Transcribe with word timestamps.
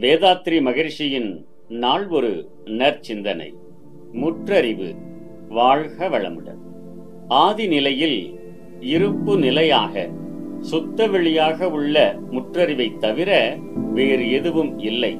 வேதாத்ரி 0.00 0.62
மகிழ்ச்சியின் 0.62 1.46
நாள் 1.68 2.08
ஒரு 2.08 2.48
நற்சிந்தனை. 2.64 3.54
முற்றறிவு 4.12 4.94
வாழ்க 5.48 6.08
வளமுடன். 6.08 6.60
ஆதி 7.28 7.66
நிலையில் 7.66 8.40
இருப்பு 8.80 9.38
நிலையாக 9.38 10.08
சுத்த 10.60 11.08
வெளியாக 11.08 11.64
உள்ள 11.64 12.14
முற்றறிவை 12.30 12.98
தவிர 12.98 13.56
வேறு 13.94 14.32
எதுவும் 14.32 14.78
இல்லை. 14.78 15.18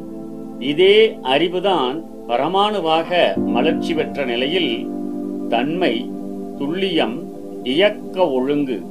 இதே 0.59 1.19
அறிவுதான் 1.23 2.05
பரமாணுவாக 2.29 3.37
மலர்ச்சி 3.37 3.95
பெற்ற 3.95 4.25
நிலையில் 4.25 4.87
தன்மை 5.49 6.11
துல்லியம் 6.59 7.19
இயக்க 7.65 8.31
ஒழுங்கு 8.31 8.83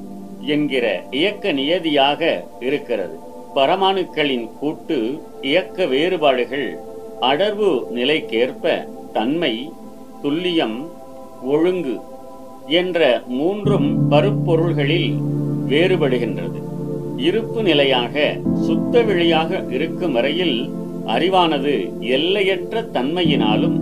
என்கிற 0.42 1.04
இயக்க 1.12 1.52
நியதியாக 1.52 2.44
இருக்கிறது. 2.60 3.26
பரமாணுக்களின் 3.56 4.50
கூட்டு 4.60 5.22
இயக்க 5.42 5.86
வேறுபாடுகள் 5.86 6.80
அடர்வு 7.20 7.88
நிலைக்கேற்ப 7.94 8.88
தன்மை 9.14 9.72
துல்லியம் 10.24 10.86
ஒழுங்கு 11.44 12.00
என்ற 12.68 13.22
மூன்றும் 13.28 14.12
பருப்பொருள்களில் 14.12 15.18
வேறுபடுகின்றது. 15.70 16.60
இருப்பு 17.18 17.64
நிலையாக 17.64 18.36
சுத்த 18.54 19.02
வெளியாக 19.02 19.72
இருக்கும் 19.72 20.12
வரையில் 20.12 20.70
அறிவானது 21.08 22.00
எல்லையற்ற 22.02 22.82
தன்மையினாலும் 22.94 23.78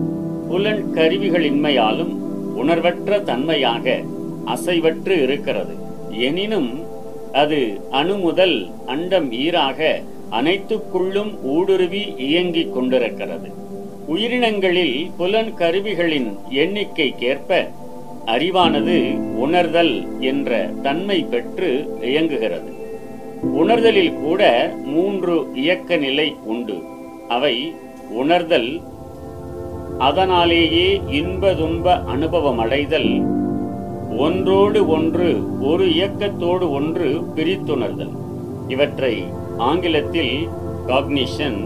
புலன் 0.48 0.84
கருவிகளின்மையாலும் 0.94 2.14
உணர்வற்ற 2.56 3.20
தன்மையாக 3.20 4.02
அசைவற்று 4.46 5.22
இருக்கிறது. 5.22 5.76
எனினும் 6.12 6.85
அது 7.42 7.60
அணு 7.92 8.16
முதல் 8.18 8.58
அண்டம் 8.86 9.30
ஈராக 9.44 9.80
அனைத்துக்குள்ளும் 10.32 11.32
ஊடுருவி 11.54 12.04
இயங்கிக் 12.28 12.74
கொண்டிருக்கிறது. 12.74 13.50
உயிரினங்களில் 14.08 14.96
புலன் 15.18 15.52
கருவிகளின் 15.56 16.30
எண்ணிக்கைக்கேற்ப 16.64 17.60
அறிவானது 18.26 18.98
உணர்தல் 19.44 19.94
என்ற 20.22 20.60
தன்மை 20.84 21.20
பெற்று 21.32 21.70
இயங்குகிறது. 22.02 22.72
உணர்தலில் 23.62 24.14
கூட 24.24 24.42
மூன்று 24.94 25.36
இயக்க 25.54 25.98
நிலை 26.06 26.28
உண்டு. 26.54 26.78
அவை 27.28 27.56
உணர்தல் 28.22 28.70
அதனாலேயே 30.08 30.88
இன்ப 31.20 31.54
துன்ப 31.54 31.96
அனுபவம் 32.14 32.60
அடைதல் 32.60 33.12
ஒன்றோடு 34.18 34.88
ஒன்று 34.88 35.30
ஒரு 35.62 35.86
இயக்கத்தோடு 35.88 36.66
ஒன்று 36.72 37.08
பிரித்துணர்தல். 37.36 38.14
இவற்றை 38.68 39.14
ஆங்கிலத்தில் 39.58 40.36
காக்னிஷன் 40.88 41.60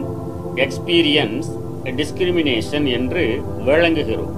எக்ஸ்பீரியன்ஸ் 0.55 1.49
டிஸ்கிரிமினேஷன் 1.95 2.87
என்று 2.89 3.23
வழங்குகிறோம் 3.65 4.35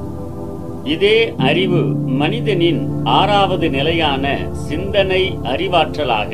இதே 0.85 1.33
அறிவு 1.37 1.81
மனிதனின் 2.13 2.81
ஆறாவது 3.03 3.69
நிலையான 3.69 4.25
சிந்தனை 4.67 5.21
அறிவாற்றலாக 5.43 6.31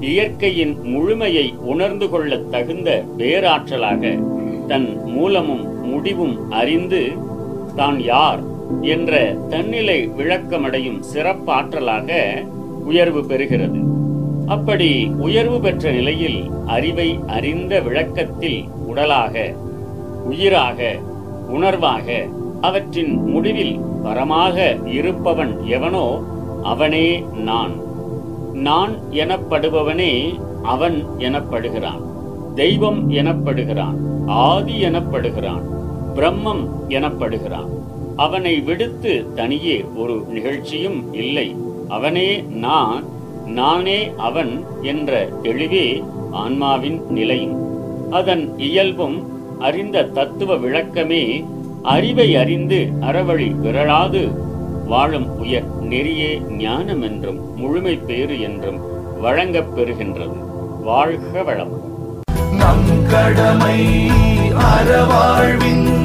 இயற்கையின் 0.00 0.74
முழுமையை 0.84 1.46
உணர்ந்து 1.64 2.08
கொள்ள 2.08 2.36
தகுந்த 2.36 3.04
பேராற்றலாக 3.18 4.02
தன் 4.68 4.88
மூலமும் 5.06 5.64
முடிவும் 5.82 6.36
அறிந்து 6.50 7.02
தான் 7.74 8.00
யார் 8.02 8.42
என்ற 8.80 9.36
தன்னிலை 9.48 10.08
விளக்கமடையும் 10.08 11.02
சிறப்பாற்றலாக 11.14 12.12
உயர்வு 12.84 13.20
பெறுகிறது. 13.20 13.80
அப்படி 14.46 15.06
உயர்வு 15.06 15.60
பெற்ற 15.60 15.90
நிலையில் 15.90 16.50
அறிவை 16.66 17.20
அறிந்த 17.26 17.80
விளக்கத்தில் 17.80 18.64
உடலாக 18.86 19.54
உயிராக 20.24 20.98
உணர்வாக 21.52 22.28
அவற்றின் 22.60 23.30
முடிவில் 23.30 23.80
பரமாக 24.02 24.78
இருப்பவன் 24.86 25.64
எவனோ 25.64 26.22
அவனே 26.62 27.24
நான். 27.34 27.72
நான் 28.52 28.94
எனப்படுபவனே 29.10 30.40
அவன் 30.62 31.06
எனப்படுகிறான். 31.18 32.00
தெய்வம் 32.54 33.10
எனப்படுகிறான். 33.10 33.94
ஆதி 34.26 34.84
எனப்படுகிறான். 34.84 35.62
பிரம்மம் 36.14 36.68
எனப்படுகிறான். 36.88 37.66
அவனை 38.16 38.60
விடுத்து 38.60 39.26
தனியே 39.34 39.84
ஒரு 39.96 40.24
நிகழ்ச்சியும் 40.28 41.12
இல்லை. 41.12 41.56
அவனே 41.88 42.44
நான் 42.50 43.04
நானே 43.46 44.10
அவன் 44.16 44.64
என்ற 44.82 45.28
தெளிவே 45.42 46.02
ஆன்மாவின் 46.30 47.02
நிலையும். 47.08 47.70
அதன் 48.12 48.58
இயல்பும் 48.58 49.26
அறிந்த 49.60 50.04
தத்துவ 50.04 50.54
விளக்கமே 50.54 51.44
அறிவை 51.82 52.36
அறிந்து 52.36 52.88
அறவழி 53.00 53.54
விரளாது 53.62 54.30
வாழும் 54.86 55.38
உயர் 55.38 55.84
நெறியே 55.88 56.50
ஞானம் 56.50 57.02
என்றும் 57.02 57.56
முழுமை 57.56 57.96
பேறு 57.96 58.40
என்றும் 58.40 58.80
வழங்கப் 59.20 59.78
பெறுகின்றது. 59.78 60.36
வாழ்க 60.82 61.42
வளம். 61.42 61.80
நம் 62.52 63.06
கடமை 63.10 64.08
அறவாழ்வின் 64.50 66.01